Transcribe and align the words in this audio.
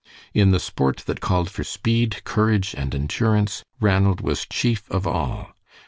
In 0.33 0.49
the 0.49 0.59
sport 0.59 1.03
that 1.05 1.19
called 1.21 1.51
for 1.51 1.63
speed, 1.63 2.23
courage, 2.23 2.73
and 2.75 2.95
endurance 2.95 3.61
Ranald 3.79 4.19
was 4.19 4.47
chief 4.49 4.89
of 4.89 5.05
all. 5.05 5.49